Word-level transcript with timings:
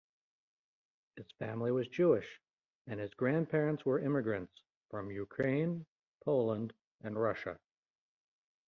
His 1.15 1.27
family 1.37 1.71
was 1.71 1.87
Jewish, 1.87 2.41
and 2.87 2.99
his 2.99 3.13
grandparents 3.13 3.85
were 3.85 3.99
immigrants 3.99 4.51
from 4.89 5.11
Ukraine, 5.11 5.85
Poland, 6.25 6.73
and 7.03 7.21
Russia. 7.21 7.59